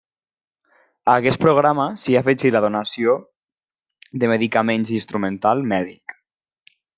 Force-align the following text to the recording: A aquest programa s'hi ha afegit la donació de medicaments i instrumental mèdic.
A 1.11 1.13
aquest 1.17 1.39
programa 1.43 1.85
s'hi 2.03 2.17
ha 2.19 2.23
afegit 2.25 2.55
la 2.55 2.61
donació 2.65 3.13
de 4.25 4.31
medicaments 4.33 4.93
i 4.95 4.99
instrumental 5.01 5.63
mèdic. 5.75 6.19